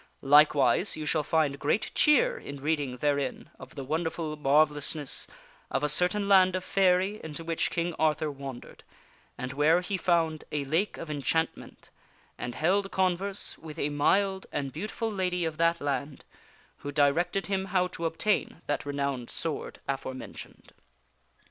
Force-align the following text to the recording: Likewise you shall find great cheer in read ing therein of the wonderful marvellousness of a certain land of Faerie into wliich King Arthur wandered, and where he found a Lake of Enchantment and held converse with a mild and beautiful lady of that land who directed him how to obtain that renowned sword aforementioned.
Likewise 0.23 0.97
you 0.97 1.05
shall 1.05 1.21
find 1.21 1.59
great 1.59 1.91
cheer 1.93 2.35
in 2.35 2.59
read 2.59 2.79
ing 2.79 2.97
therein 2.97 3.51
of 3.59 3.75
the 3.75 3.83
wonderful 3.83 4.35
marvellousness 4.35 5.27
of 5.69 5.83
a 5.83 5.89
certain 5.89 6.27
land 6.27 6.55
of 6.55 6.63
Faerie 6.63 7.21
into 7.23 7.45
wliich 7.45 7.69
King 7.69 7.93
Arthur 7.99 8.31
wandered, 8.31 8.83
and 9.37 9.53
where 9.53 9.81
he 9.81 9.97
found 9.97 10.43
a 10.51 10.65
Lake 10.65 10.97
of 10.97 11.11
Enchantment 11.11 11.91
and 12.35 12.55
held 12.55 12.89
converse 12.91 13.59
with 13.59 13.77
a 13.77 13.89
mild 13.89 14.47
and 14.51 14.73
beautiful 14.73 15.11
lady 15.11 15.45
of 15.45 15.57
that 15.57 15.79
land 15.79 16.25
who 16.77 16.91
directed 16.91 17.45
him 17.45 17.65
how 17.65 17.85
to 17.85 18.07
obtain 18.07 18.63
that 18.65 18.87
renowned 18.87 19.29
sword 19.29 19.81
aforementioned. 19.87 20.73